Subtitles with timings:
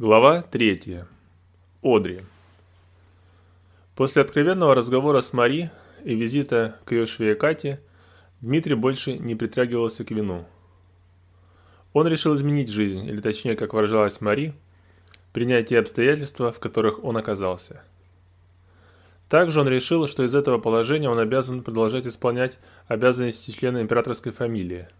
[0.00, 1.02] Глава 3.
[1.82, 2.20] Одри.
[3.96, 5.72] После откровенного разговора с Мари
[6.04, 7.80] и визита к ее швее Кате,
[8.40, 10.46] Дмитрий больше не притрагивался к вину.
[11.94, 14.54] Он решил изменить жизнь, или точнее, как выражалась Мари,
[15.32, 17.82] принять те обстоятельства, в которых он оказался.
[19.28, 24.86] Также он решил, что из этого положения он обязан продолжать исполнять обязанности члена императорской фамилии–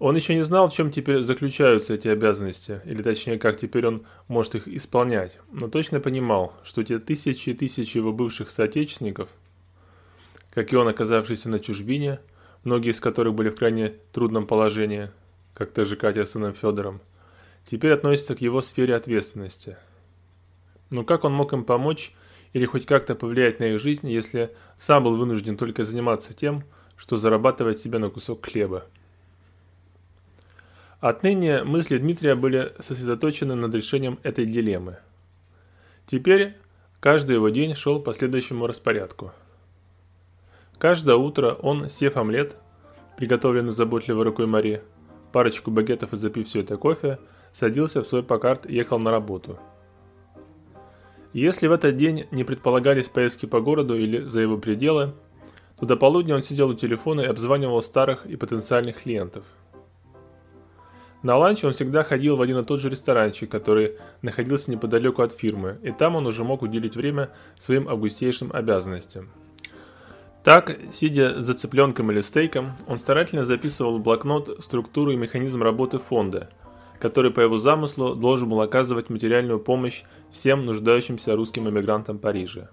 [0.00, 4.06] он еще не знал, в чем теперь заключаются эти обязанности, или точнее, как теперь он
[4.28, 9.28] может их исполнять, но точно понимал, что те тысячи и тысячи его бывших соотечественников,
[10.52, 12.18] как и он, оказавшийся на чужбине,
[12.64, 15.10] многие из которых были в крайне трудном положении,
[15.52, 17.02] как та же Катя с сыном Федором,
[17.66, 19.76] теперь относятся к его сфере ответственности.
[20.88, 22.14] Но как он мог им помочь
[22.54, 26.64] или хоть как-то повлиять на их жизнь, если сам был вынужден только заниматься тем,
[26.96, 28.86] что зарабатывать себе на кусок хлеба?
[31.00, 34.98] Отныне мысли Дмитрия были сосредоточены над решением этой дилеммы.
[36.06, 36.56] Теперь
[37.00, 39.32] каждый его день шел по следующему распорядку.
[40.76, 42.56] Каждое утро он, сев омлет,
[43.16, 44.82] приготовленный заботливой рукой Мари,
[45.32, 47.18] парочку багетов и запив все это кофе,
[47.52, 49.58] садился в свой покарт и ехал на работу.
[51.32, 55.14] Если в этот день не предполагались поездки по городу или за его пределы,
[55.78, 59.44] то до полудня он сидел у телефона и обзванивал старых и потенциальных клиентов–
[61.22, 65.32] на ланч он всегда ходил в один и тот же ресторанчик, который находился неподалеку от
[65.32, 69.30] фирмы, и там он уже мог уделить время своим августейшим обязанностям.
[70.42, 75.98] Так, сидя за цыпленком или стейком, он старательно записывал в блокнот структуру и механизм работы
[75.98, 76.48] фонда,
[76.98, 82.70] который по его замыслу должен был оказывать материальную помощь всем нуждающимся русским эмигрантам Парижа.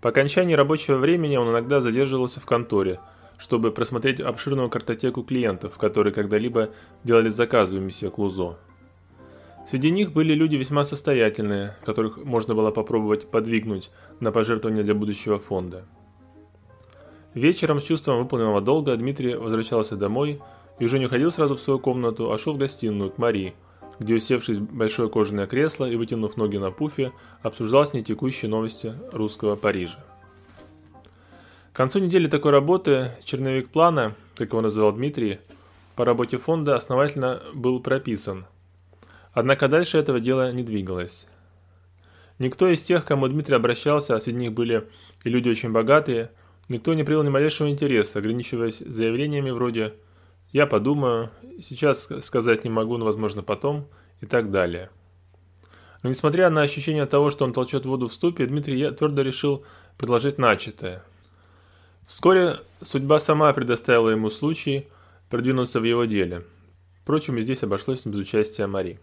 [0.00, 2.98] По окончании рабочего времени он иногда задерживался в конторе–
[3.38, 6.70] чтобы просмотреть обширную картотеку клиентов, которые когда-либо
[7.02, 8.56] делали заказы у месье Клузо.
[9.68, 13.90] Среди них были люди весьма состоятельные, которых можно было попробовать подвигнуть
[14.20, 15.84] на пожертвования для будущего фонда.
[17.32, 20.40] Вечером с чувством выполненного долга Дмитрий возвращался домой
[20.78, 23.54] и уже не уходил сразу в свою комнату, а шел в гостиную к Мари,
[23.98, 27.12] где, усевшись в большое кожаное кресло и вытянув ноги на пуфе,
[27.42, 30.04] обсуждал с ней текущие новости русского Парижа.
[31.74, 35.40] К концу недели такой работы черновик плана, как его называл Дмитрий,
[35.96, 38.46] по работе фонда основательно был прописан.
[39.32, 41.26] Однако дальше этого дела не двигалось.
[42.38, 44.86] Никто из тех, к кому Дмитрий обращался, а среди них были
[45.24, 46.30] и люди очень богатые,
[46.68, 49.94] никто не привел ни малейшего интереса, ограничиваясь заявлениями вроде
[50.52, 51.30] «я подумаю»,
[51.60, 53.88] «сейчас сказать не могу, но возможно потом»
[54.20, 54.90] и так далее.
[56.04, 59.64] Но несмотря на ощущение того, что он толчет воду в ступе, Дмитрий твердо решил
[59.98, 61.02] предложить начатое–
[62.06, 64.88] Вскоре судьба сама предоставила ему случай
[65.30, 66.44] продвинуться в его деле.
[67.02, 68.98] Впрочем, и здесь обошлось без участия Мари.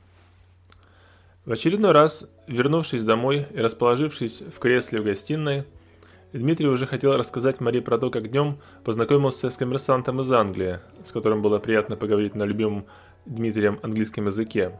[1.45, 5.63] В очередной раз, вернувшись домой и расположившись в кресле в гостиной,
[6.31, 11.11] Дмитрий уже хотел рассказать Мари про то, как днем познакомился с коммерсантом из Англии, с
[11.11, 12.85] которым было приятно поговорить на любимом
[13.25, 14.79] Дмитрием английском языке,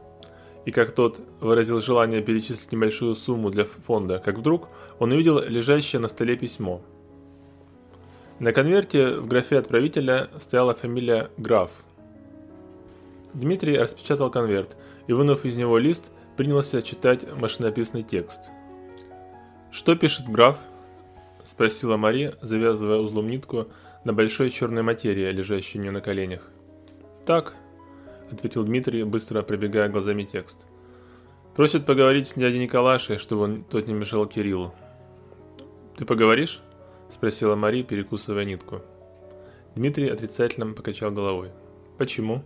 [0.64, 4.68] и как тот выразил желание перечислить небольшую сумму для фонда, как вдруг
[5.00, 6.80] он увидел лежащее на столе письмо–
[8.42, 11.70] на конверте в графе отправителя стояла фамилия Граф.
[13.34, 14.76] Дмитрий распечатал конверт
[15.06, 18.40] и, вынув из него лист, принялся читать машинописный текст.
[19.70, 20.58] «Что пишет граф?»–
[21.44, 23.68] спросила Мария, завязывая узлом нитку
[24.02, 26.42] на большой черной материи, лежащей у нее на коленях.
[27.24, 27.54] «Так»,–
[28.32, 30.58] ответил Дмитрий, быстро пробегая глазами текст.
[31.54, 34.74] «Просит поговорить с дядей Николашей, чтобы он тот не мешал Кириллу».
[35.96, 36.60] «Ты поговоришь?»
[37.12, 38.80] Спросила Мари, перекусывая нитку.
[39.74, 41.50] Дмитрий отрицательно покачал головой.
[41.98, 42.42] Почему?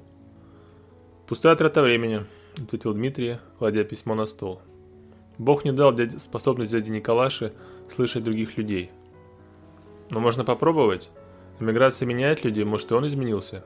[1.26, 2.24] Пустая трата времени,
[2.56, 4.60] ответил Дмитрий, кладя письмо на стол.
[5.38, 7.52] Бог не дал дяде, способность дяде Николаше
[7.88, 8.90] слышать других людей.
[10.10, 11.10] Но можно попробовать.
[11.60, 13.64] Эмиграция меняет людей, может и он изменился.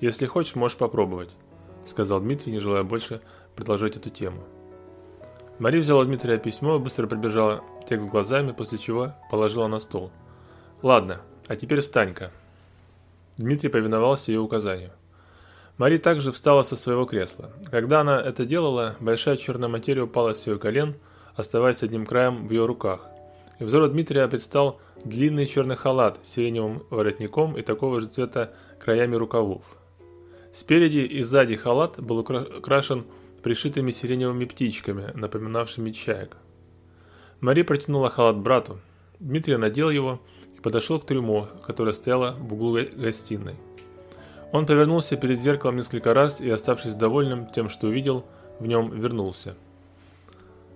[0.00, 1.30] Если хочешь, можешь попробовать,
[1.86, 3.20] сказал Дмитрий, не желая больше
[3.54, 4.42] продолжать эту тему.
[5.58, 10.10] Мари взяла Дмитрия письмо, быстро пробежала текст глазами, после чего положила на стол.
[10.82, 12.30] «Ладно, а теперь встань-ка».
[13.36, 14.92] Дмитрий повиновался ее указанию.
[15.78, 17.50] Мари также встала со своего кресла.
[17.70, 20.96] Когда она это делала, большая черная материя упала с ее колен,
[21.34, 23.06] оставаясь одним краем в ее руках.
[23.58, 29.16] И взору Дмитрия предстал длинный черный халат с сиреневым воротником и такого же цвета краями
[29.16, 29.64] рукавов.
[30.54, 33.04] Спереди и сзади халат был украшен
[33.42, 36.38] пришитыми сиреневыми птичками, напоминавшими чаек.
[37.40, 38.78] Мари протянула халат брату.
[39.20, 40.20] Дмитрий надел его
[40.56, 43.56] и подошел к трюмо, которое стояло в углу гостиной.
[44.52, 48.24] Он повернулся перед зеркалом несколько раз и, оставшись довольным тем, что увидел,
[48.58, 49.54] в нем вернулся.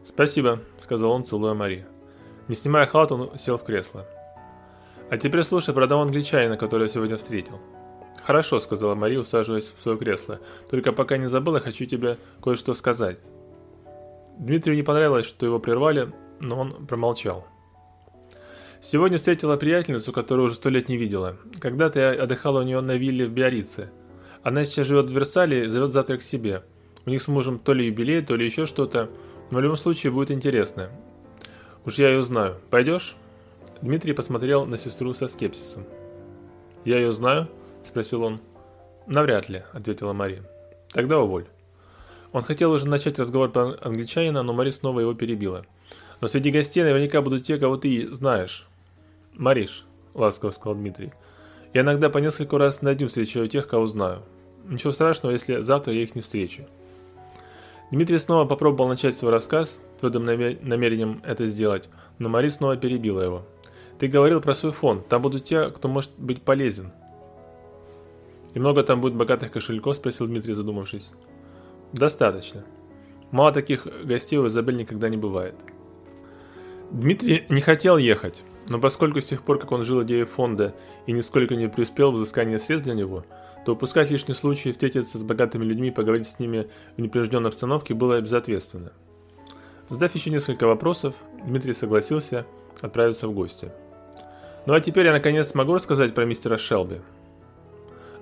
[0.05, 1.87] «Спасибо»,— сказал он, целуя Мари.
[2.49, 4.07] Не снимая халат, он сел в кресло.
[5.09, 7.59] «А теперь слушай про того англичанина, которого я сегодня встретил».
[8.23, 10.41] «Хорошо»,— сказала Мари, усаживаясь в свое кресло.
[10.71, 13.19] «Только пока не забыла, хочу тебе кое-что сказать».
[14.39, 17.47] Дмитрию не понравилось, что его прервали, но он промолчал.
[18.83, 21.37] Сегодня встретила приятельницу, которую уже сто лет не видела.
[21.61, 23.91] Когда-то я отдыхала у нее на вилле в Биорице.
[24.43, 26.65] Она сейчас живет в Версале и зовет завтра к себе.
[27.05, 29.11] У них с мужем то ли юбилей, то ли еще что-то.
[29.51, 30.91] Но в любом случае будет интересно.
[31.85, 32.57] Уж я ее знаю.
[32.71, 33.17] Пойдешь?
[33.83, 35.85] Дмитрий посмотрел на сестру со скепсисом.
[36.85, 37.49] «Я ее знаю?»–
[37.85, 38.41] спросил он.
[39.07, 40.43] «Навряд ли»,– ответила Мария.
[40.93, 41.47] «Тогда уволь».
[42.33, 45.67] Он хотел уже начать разговор про англичанина, но Мари снова его перебила.
[46.21, 48.67] «Но среди гостей наверняка будут те, кого ты знаешь».
[49.35, 51.13] «Мариш»,— ласково сказал Дмитрий,—
[51.75, 54.23] «я иногда по несколько раз на дню встречаю тех, кого знаю.
[54.67, 56.65] Ничего страшного, если завтра я их не встречу».
[57.91, 61.89] Дмитрий снова попробовал начать свой рассказ, твердым намерением это сделать,
[62.19, 63.43] но Мари снова перебила его.
[63.99, 66.93] «Ты говорил про свой фонд, там будут те, кто может быть полезен».
[68.55, 71.11] «И много там будет богатых кошельков?»– спросил Дмитрий, задумавшись.
[71.93, 72.65] «Достаточно.
[73.31, 75.55] Мало таких гостей у Изабель никогда не бывает».
[76.91, 80.75] Дмитрий не хотел ехать, но поскольку с тех пор, как он жил идеей фонда
[81.07, 83.25] и нисколько не преуспел в взыскании средств для него,
[83.65, 87.95] то упускать лишний случай встретиться с богатыми людьми и поговорить с ними в непринужденной обстановке
[87.95, 88.93] было безответственно.
[89.89, 91.15] Задав еще несколько вопросов,
[91.45, 92.45] Дмитрий согласился
[92.81, 93.71] отправиться в гости.
[94.67, 97.03] Ну а теперь я наконец смогу рассказать про мистера Шелби.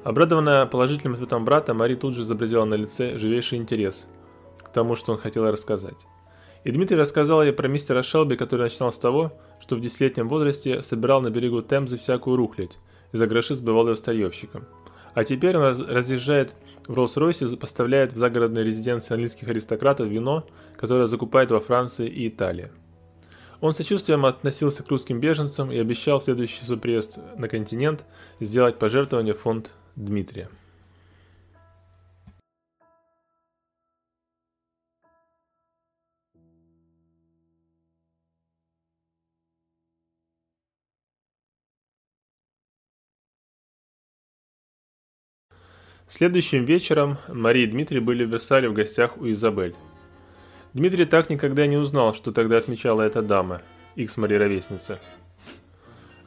[0.05, 4.07] Обрадованная положительным ответом брата, Мари тут же изобразила на лице живейший интерес
[4.59, 5.97] к тому, что он хотел рассказать.
[6.69, 10.83] И Дмитрий рассказал ей про мистера Шелби, который начинал с того, что в десятилетнем возрасте
[10.83, 12.77] собирал на берегу Темзы всякую рухлядь
[13.11, 14.67] и за гроши сбывал ее старьевщикам.
[15.15, 16.53] А теперь он разъезжает
[16.87, 22.71] в Роллс-Ройсе поставляет в загородные резиденции английских аристократов вино, которое закупает во Франции и Италии.
[23.63, 28.05] Он сочувствием относился к русским беженцам и обещал в следующий свой приезд на континент
[28.41, 30.51] сделать пожертвование в фонд Дмитрия.
[46.09, 49.75] Следующим вечером Мария и Дмитрий были в Версале в гостях у Изабель.
[50.73, 53.61] Дмитрий так никогда не узнал, что тогда отмечала эта дама,
[53.95, 54.99] их с Мари ровесница.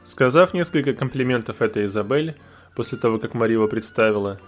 [0.04, 2.36] Сказав несколько комплиментов этой Изабель,
[2.76, 4.40] после того, как Мария его представила,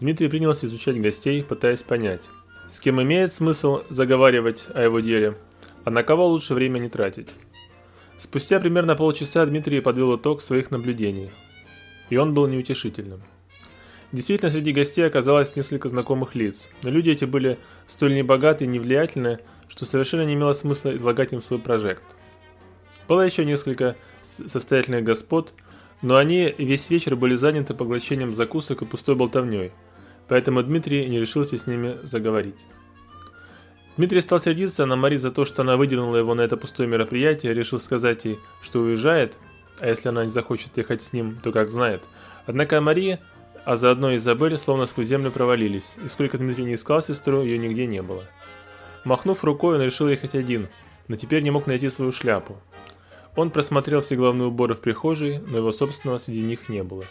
[0.00, 2.24] Дмитрий принялся изучать гостей, пытаясь понять,
[2.68, 5.36] с кем имеет смысл заговаривать о его деле,
[5.84, 7.28] а на кого лучше время не тратить.
[8.18, 11.30] Спустя примерно полчаса Дмитрий подвел итог своих наблюдений,
[12.10, 13.22] и он был неутешительным.
[14.12, 19.38] Действительно, среди гостей оказалось несколько знакомых лиц, но люди эти были столь небогаты и невлиятельны,
[19.68, 22.02] что совершенно не имело смысла излагать им свой прожект.
[23.08, 25.54] Было еще несколько состоятельных господ,
[26.02, 29.72] но они весь вечер были заняты поглощением закусок и пустой болтовней,
[30.28, 32.56] поэтому Дмитрий не решился с ними заговорить.
[33.96, 37.54] Дмитрий стал сердиться на Мари за то, что она выдернула его на это пустое мероприятие,
[37.54, 39.34] решил сказать ей, что уезжает,
[39.80, 42.02] а если она не захочет ехать с ним, то как знает.
[42.46, 43.20] Однако Мария
[43.64, 47.86] а заодно Изабель словно сквозь землю провалились, и сколько Дмитрий не искал сестру, ее нигде
[47.86, 48.24] не было.
[49.04, 50.68] Махнув рукой, он решил ехать один,
[51.08, 52.56] но теперь не мог найти свою шляпу.
[53.34, 57.04] Он просмотрел все главные уборы в прихожей, но его собственного среди них не было.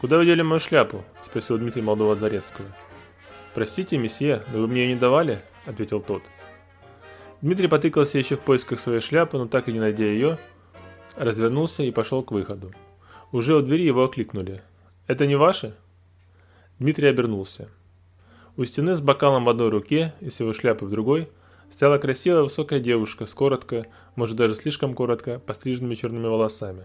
[0.00, 2.68] «Куда вы дели мою шляпу?»– спросил Дмитрий молодого дворецкого.
[3.54, 6.22] «Простите, месье, но вы мне ее не давали?»– ответил тот.
[7.40, 10.38] Дмитрий потыкался еще в поисках своей шляпы, но так и не найдя ее,
[11.16, 12.72] развернулся и пошел к выходу.
[13.32, 14.62] Уже у двери его окликнули.
[15.08, 15.74] «Это не ваше?»
[16.78, 17.68] Дмитрий обернулся.
[18.56, 21.28] У стены с бокалом в одной руке и с его шляпой в другой
[21.70, 26.84] стояла красивая высокая девушка с коротко, может даже слишком коротко, постриженными черными волосами.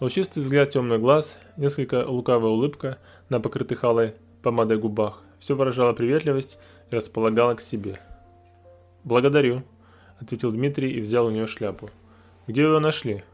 [0.00, 2.98] Лучистый взгляд темных глаз, несколько лукавая улыбка
[3.28, 6.58] на покрытых алой помадой губах– все выражало приветливость
[6.90, 8.00] и располагало к себе.
[9.04, 9.62] «Благодарю»,–
[10.18, 11.90] ответил Дмитрий и взял у нее шляпу.
[12.46, 13.24] «Где вы ее нашли?»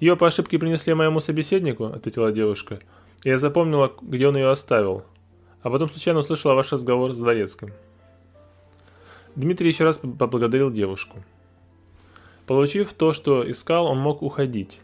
[0.00, 2.80] «Ее по ошибке принесли моему собеседнику»,— ответила девушка.
[3.22, 5.04] И «Я запомнила, где он ее оставил.
[5.62, 7.72] А потом случайно услышала ваш разговор с дворецким».
[9.36, 11.24] Дмитрий еще раз поблагодарил девушку.
[12.46, 14.80] Получив то, что искал, он мог уходить.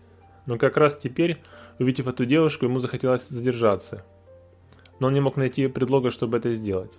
[0.47, 1.39] Но как раз теперь,
[1.79, 4.05] увидев эту девушку, ему захотелось задержаться.
[4.99, 6.93] Но он не мог найти предлога, чтобы это сделать.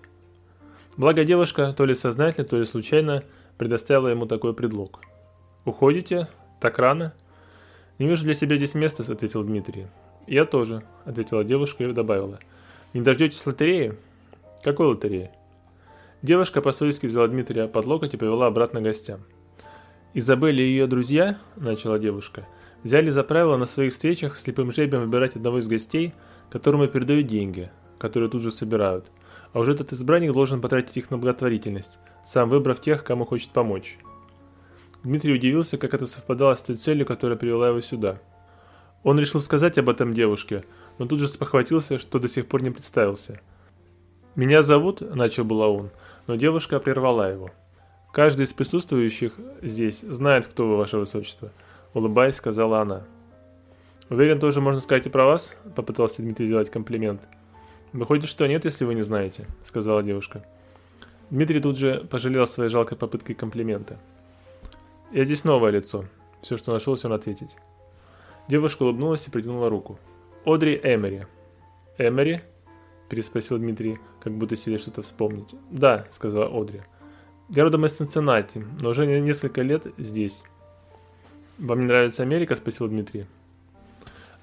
[0.97, 3.23] Благо девушка, то ли сознательно, то ли случайно,
[3.57, 5.01] предоставила ему такой предлог.
[5.65, 6.27] «Уходите?
[6.59, 7.13] Так рано?»
[8.01, 9.85] «Не вижу для себя здесь места»,— ответил Дмитрий.
[10.25, 12.39] «Я тоже»,— ответила девушка и добавила.
[12.95, 13.93] «Не дождетесь лотереи?»
[14.63, 15.29] «Какой лотереи?»
[16.23, 19.19] Девушка по-свойски взяла Дмитрия под локоть и повела обратно гостям.
[20.15, 22.47] «Изабель и ее друзья»,– начала девушка,–
[22.83, 26.15] «взяли за правило на своих встречах слепым жребием выбирать одного из гостей,
[26.49, 29.11] которому передают деньги, которые тут же собирают.
[29.53, 33.99] А уже этот избранник должен потратить их на благотворительность, сам выбрав тех, кому хочет помочь».
[35.03, 38.19] Дмитрий удивился, как это совпадало с той целью, которая привела его сюда.
[39.03, 40.63] Он решил сказать об этом девушке,
[40.99, 43.41] но тут же спохватился, что до сих пор не представился.
[44.35, 45.89] «Меня зовут»,– начал было он,
[46.27, 47.49] но девушка прервала его.
[48.13, 51.51] «Каждый из присутствующих здесь знает, кто вы, ваше высочество»,–
[51.93, 53.03] улыбаясь, сказала она.
[54.09, 57.21] «Уверен, тоже можно сказать и про вас?»– попытался Дмитрий сделать комплимент.
[57.91, 60.45] «Выходит, что нет, если вы не знаете»,– сказала девушка.
[61.29, 63.97] Дмитрий тут же пожалел своей жалкой попыткой комплимента.
[65.11, 66.05] «Я здесь новое лицо»,–
[66.41, 67.57] все, что нашелся он ответить.
[68.47, 69.99] Девушка улыбнулась и протянула руку.
[70.45, 71.27] «Одри Эмери».
[71.97, 72.39] «Эмери?»–
[73.09, 75.53] переспросил Дмитрий, как будто себе что-то вспомнить.
[75.69, 76.81] «Да»,– сказала Одри.
[77.49, 80.43] «Я родом из Цинциннати, но уже несколько лет здесь».
[81.57, 83.25] «Вам не нравится Америка?»– спросил Дмитрий.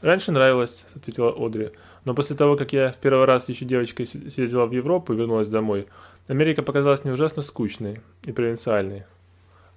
[0.03, 1.71] «Раньше нравилось»,– ответила Одри.
[2.05, 5.49] «Но после того, как я в первый раз еще девочкой съездила в Европу и вернулась
[5.49, 5.89] домой,
[6.27, 9.07] Америка показалась мне ужасно скучной и провинциальной.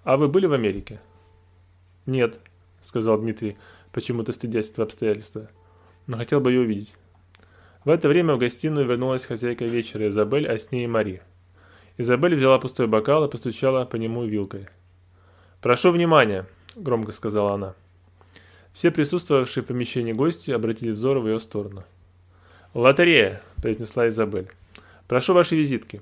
[0.04, 1.00] А вы были в Америке?»
[2.06, 2.40] «Нет»,–
[2.82, 3.58] сказал Дмитрий,
[3.92, 5.50] почему-то стыдясь этого обстоятельства.
[6.08, 6.94] «Но хотел бы ее увидеть».
[7.84, 11.22] В это время в гостиную вернулась хозяйка вечера Изабель, а с ней и Мари.
[11.98, 14.68] Изабель взяла пустой бокал и постучала по нему вилкой.
[15.62, 17.76] «Прошу внимания»,– громко сказала она.
[18.74, 21.84] Все присутствовавшие в помещении гости обратили взоры в ее сторону.
[22.74, 24.50] «Лотерея»,– произнесла Изабель.
[25.08, 26.02] «Прошу ваши визитки».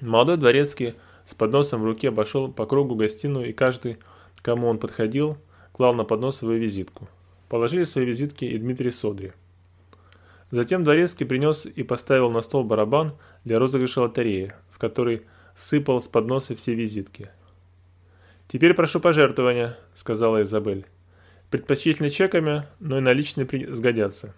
[0.00, 0.94] Молодой дворецкий
[1.24, 3.98] с подносом в руке обошел по кругу гостиную, и каждый,
[4.42, 5.38] кому он подходил,
[5.72, 7.08] клал на поднос свою визитку.
[7.48, 9.32] Положили свои визитки и Дмитрий Содри.
[10.50, 13.14] Затем Дворецкий принес и поставил на стол барабан
[13.44, 15.22] для розыгрыша лотереи, в который
[15.54, 17.30] сыпал с подноса все визитки.
[18.48, 20.84] «Теперь прошу пожертвования»,— сказала Изабель.
[21.50, 24.34] «Предпочтительно чеками, но и наличные сгодятся».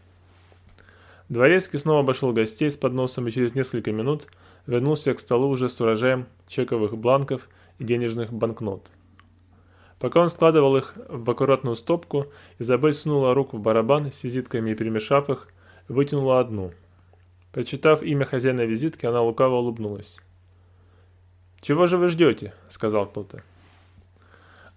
[1.29, 4.27] Дворецкий снова обошел гостей с подносом и через несколько минут
[4.67, 8.87] вернулся к столу уже с урожаем чековых бланков и денежных банкнот.
[9.99, 12.27] Пока он складывал их в аккуратную стопку,
[12.59, 15.49] Изабель сунула руку в барабан с визитками и перемешав их,
[15.89, 16.73] вытянула одну.
[17.53, 20.19] Прочитав имя хозяина визитки, она лукаво улыбнулась.
[21.61, 23.43] «Чего же вы ждете?»– сказал кто-то.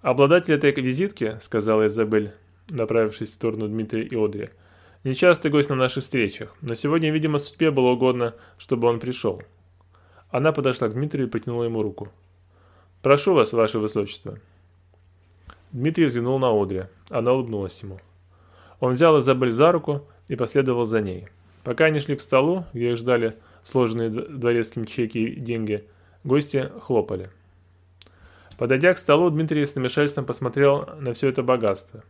[0.01, 2.31] «Обладатель этой визитки»,– сказала Изабель,
[2.69, 4.49] направившись в сторону Дмитрия и Одри,–
[5.03, 9.41] «нечастый гость на наших встречах, но сегодня, видимо, судьбе было угодно, чтобы он пришел».
[10.29, 12.09] Она подошла к Дмитрию и протянула ему руку.
[13.01, 14.39] «Прошу вас, ваше высочество».
[15.71, 16.83] Дмитрий взглянул на Одри.
[17.09, 17.99] Она улыбнулась ему.
[18.79, 21.27] Он взял Изабель за руку и последовал за ней.
[21.63, 25.85] Пока они шли к столу, где их ждали сложенные дворецким чеки и деньги,
[26.23, 27.29] гости хлопали.
[28.57, 32.03] Подойдя к столу, Дмитрий с намешательством посмотрел на все это богатство.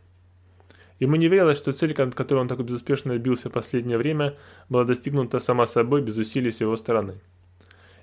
[0.98, 4.34] Ему не верилось, что цель, от которой он так безуспешно бился в последнее время,
[4.68, 7.14] была достигнута сама собой без усилий с его стороны.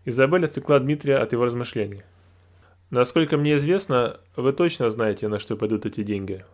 [0.06, 2.04] Изабель отвлекла Дмитрия от его размышлений.
[2.90, 6.46] «Насколько мне известно, вы точно знаете, на что пойдут эти деньги?»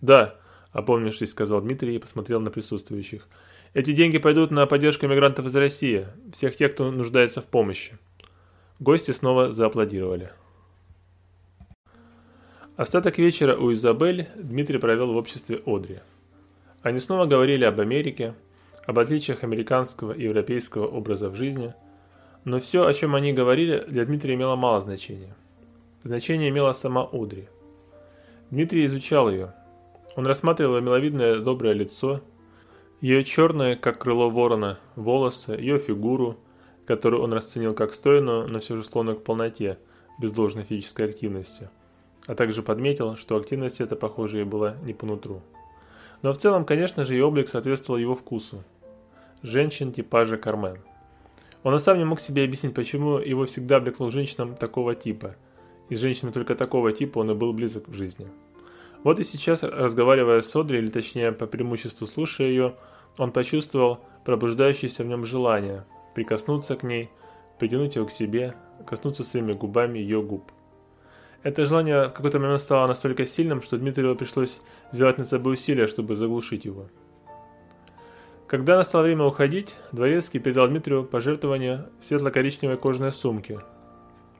[0.00, 0.36] «Да»,
[0.74, 3.28] Опомнившись, сказал Дмитрий и посмотрел на присутствующих.
[3.74, 7.96] Эти деньги пойдут на поддержку мигрантов из России, всех тех, кто нуждается в помощи.
[8.80, 10.32] Гости снова зааплодировали.
[12.76, 16.00] Остаток вечера у Изабель Дмитрий провел в обществе Одри.
[16.82, 18.34] Они снова говорили об Америке,
[18.84, 21.72] об отличиях американского и европейского образов жизни,
[22.44, 25.34] но все, о чем они говорили, для Дмитрия имело мало значения.
[26.02, 27.48] Значение имела сама Одри.
[28.50, 29.54] Дмитрий изучал ее–
[30.16, 32.20] он рассматривал миловидное доброе лицо,
[33.00, 36.38] ее черное, как крыло ворона, волосы, ее фигуру,
[36.86, 39.78] которую он расценил как стройную, но все же склонную к полноте,
[40.20, 41.68] без должной физической активности.
[42.26, 45.42] А также подметил, что активность эта, похоже, ей была не по нутру.
[46.22, 48.62] Но в целом, конечно же, ее облик соответствовал его вкусу.
[49.42, 50.78] Женщин типажа Кармен.
[51.64, 55.34] Он и сам не мог себе объяснить, почему его всегда влекло женщинам такого типа.
[55.88, 58.28] И с женщинами только такого типа он и был близок в жизни.
[59.02, 62.74] Вот и сейчас, разговаривая с Одри, или точнее по преимуществу слушая ее,
[63.18, 67.10] он почувствовал пробуждающееся в нем желание прикоснуться к ней,
[67.58, 68.54] притянуть ее к себе,
[68.86, 70.50] коснуться своими губами ее губ.
[71.42, 74.60] Это желание в какой-то момент стало настолько сильным, что Дмитрию пришлось
[74.92, 76.88] сделать над собой усилия, чтобы заглушить его.
[78.46, 83.60] Когда настало время уходить, Дворецкий передал Дмитрию пожертвование в светло-коричневой кожаной сумке,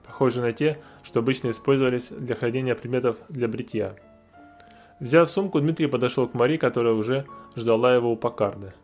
[0.07, 3.97] похожей на те, что обычно использовались для хранения предметов для бритья.
[5.01, 7.25] Взяв сумку, Дмитрий подошел к Мари, которая уже
[7.57, 8.75] ждала его у Покарды.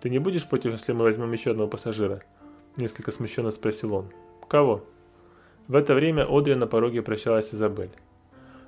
[0.00, 2.22] «Ты не будешь против, если мы возьмем еще одного пассажира?»–
[2.76, 4.06] несколько смущенно спросил он.
[4.46, 4.84] «Кого?»
[5.68, 7.92] В это время Одри на пороге прощалась Изабель.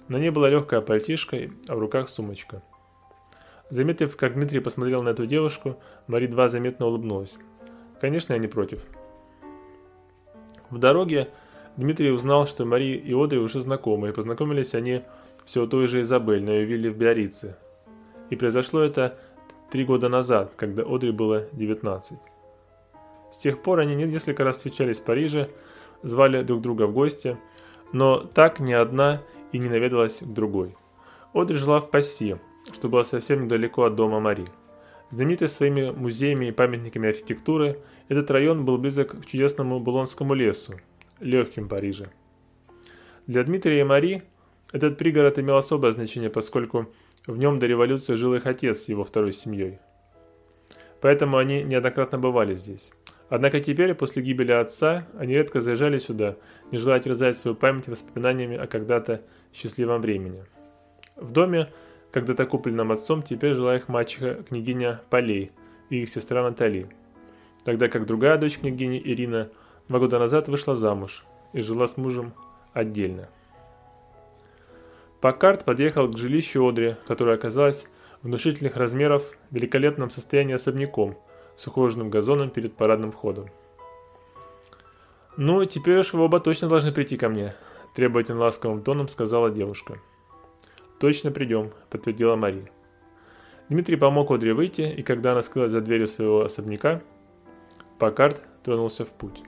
[0.08, 1.36] На ней была легкая пальтишка,
[1.68, 2.62] а в руках сумочка.
[3.70, 7.34] Заметив, как Дмитрий посмотрел на эту девушку, Мари два заметно улыбнулась.
[8.00, 8.84] «Конечно, я не против».
[10.70, 11.30] В дороге
[11.76, 15.02] Дмитрий узнал, что Мари и Одри уже знакомы, и познакомились они
[15.44, 17.56] все у той же Изабель на ее вилле в Биорице.
[18.30, 19.18] И произошло это
[19.70, 22.18] три года назад, когда Одри было 19.
[23.32, 25.50] С тех пор они несколько раз встречались в Париже,
[26.02, 27.36] звали друг друга в гости,
[27.92, 30.76] но так ни одна и не наведалась к другой.
[31.32, 32.36] Одри жила в Пасси,
[32.72, 34.46] что было совсем недалеко от дома Мари.
[35.10, 37.78] Знаменитый своими музеями и памятниками архитектуры,
[38.08, 40.80] этот район был близок к чудесному Булонскому лесу,
[41.20, 42.10] легким Париже.
[43.26, 44.22] Для Дмитрия и Мари
[44.72, 46.92] этот пригород имел особое значение, поскольку
[47.26, 49.78] в нем до революции жил их отец с его второй семьей.
[51.00, 52.90] Поэтому они неоднократно бывали здесь.
[53.28, 56.36] Однако теперь, после гибели отца, они редко заезжали сюда,
[56.70, 60.44] не желая терзать свою память воспоминаниями о когда-то счастливом времени.
[61.16, 61.68] В доме,
[62.14, 65.50] когда-то купленном отцом, теперь жила их мачеха княгиня Полей
[65.90, 66.88] и их сестра Натали,
[67.64, 69.50] тогда как другая дочь княгини Ирина
[69.88, 72.32] два года назад вышла замуж и жила с мужем
[72.72, 73.28] отдельно.
[75.20, 77.84] Паккарт подъехал к жилищу Одри, которое оказалось
[78.22, 81.18] внушительных размеров, в великолепном состоянии особняком,
[81.56, 83.50] с ухоженным газоном перед парадным входом.
[85.36, 87.56] «Ну, теперь уж вы оба точно должны прийти ко мне»,–
[87.96, 89.98] требовательно ласковым тоном сказала девушка.
[91.04, 92.72] «Точно придем»,– подтвердила Мари.
[93.68, 97.02] Дмитрий помог Одри выйти, и когда она скрылась за дверью своего особняка,
[97.98, 99.42] Паккарт тронулся в путь.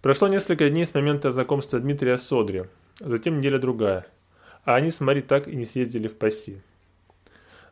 [0.00, 2.64] Прошло несколько дней с момента знакомства Дмитрия с Одри–
[2.98, 4.06] затем неделя другая,
[4.64, 6.60] а они с Мари так и не съездили в Пасси.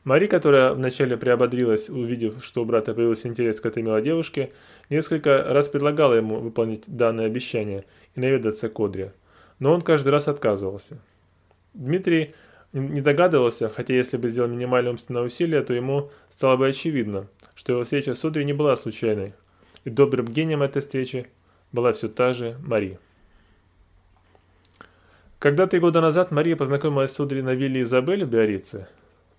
[0.04, 4.52] Мари, которая вначале приободрилась, увидев, что у брата появился интерес к этой милой девушке,
[4.88, 9.12] несколько раз предлагала ему выполнить данное обещание и наведаться к Одре,
[9.58, 11.00] но он каждый раз отказывался.
[11.74, 12.34] Дмитрий
[12.72, 17.72] не догадывался, хотя если бы сделал минимальное умственное усилие, то ему стало бы очевидно, что
[17.72, 19.34] его встреча с Одри не была случайной,
[19.84, 21.26] и добрым гением этой встречи
[21.72, 22.98] была все та же Мари.
[25.38, 28.88] Когда три года назад Мария познакомилась с Одри на вилле Изабель в Биорице,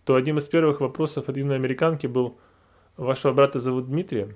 [0.03, 2.37] то одним из первых вопросов от юной американки был
[2.97, 4.35] «Вашего брата зовут Дмитрием?»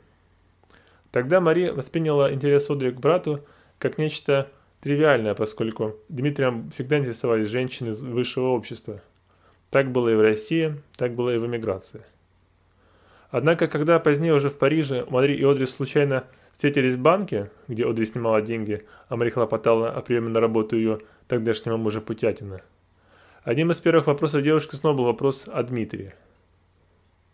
[1.12, 3.44] Тогда Мария восприняла интерес Одри к брату
[3.80, 4.52] как нечто
[4.86, 9.02] тривиальное, поскольку Дмитрием всегда интересовались женщины из высшего общества.
[9.72, 12.04] Так было и в России, так было и в эмиграции.
[13.32, 18.06] Однако, когда позднее уже в Париже Мари и Одри случайно встретились в банке, где Одри
[18.06, 22.62] снимала деньги, а Мари хлопотала о приеме на работу ее тогдашнего мужа Путятина.
[23.44, 26.14] Одним из первых вопросов девушки снова был вопрос о Дмитрии.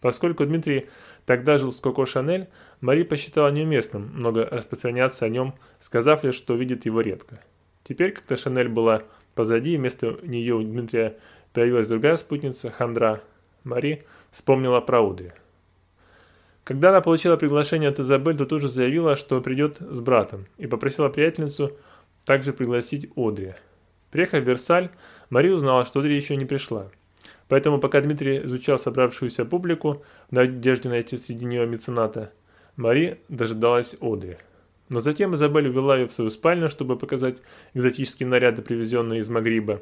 [0.01, 0.89] Поскольку Дмитрий
[1.25, 2.47] тогда жил с Коко Шанель,
[2.81, 7.39] Мари посчитала неуместным много распространяться о нем, сказав лишь, что видит его редко.
[7.83, 9.03] Теперь, когда Шанель была
[9.35, 11.17] позади, вместо нее у Дмитрия
[11.53, 13.21] появилась другая спутница, Хандра,
[13.63, 15.31] Мари вспомнила про Удри.
[16.63, 20.67] Когда она получила приглашение от Изабель, то тут же заявила, что придет с братом, и
[20.67, 21.77] попросила приятельницу
[22.25, 23.53] также пригласить Одри–
[24.11, 24.89] Приехав в Версаль,
[25.29, 26.89] Мари узнала, что Одри еще не пришла.
[27.51, 32.31] Поэтому, пока Дмитрий изучал собравшуюся публику в надежде найти среди нее мецената,
[32.77, 34.37] Мари дожидалась Одри.
[34.87, 37.39] Но затем Изабель увела ее в свою спальню, чтобы показать
[37.73, 39.81] экзотические наряды, привезенные из Магриба.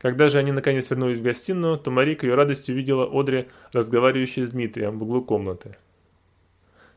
[0.00, 4.44] Когда же они наконец вернулись в гостиную, то Мари к ее радости увидела Одри, разговаривающей
[4.44, 5.76] с Дмитрием в углу комнаты.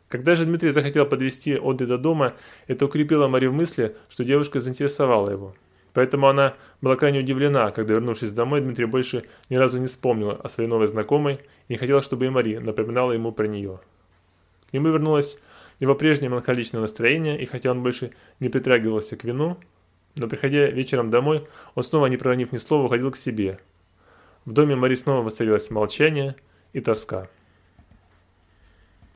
[0.08, 2.36] Когда же Дмитрий захотел подвести Одри до дома,
[2.67, 5.56] это укрепило Мари в мысли, что девушка заинтересовала его.
[5.95, 10.49] Поэтому она была крайне удивлена, когда, вернувшись домой, Дмитрий больше ни разу не вспомнила о
[10.49, 13.79] своей новой знакомой и не хотела, чтобы и Мари напоминала ему про нее.
[14.69, 15.39] К нему вернулось
[15.79, 19.58] его прежнее меланхоличное настроение, и хотя он больше не притрагивался к вину,
[20.15, 23.58] но приходя вечером домой, он снова, не проронив ни слова, уходил к себе.
[24.43, 26.36] В доме Мари снова воцарилось молчание
[26.73, 27.29] и тоска.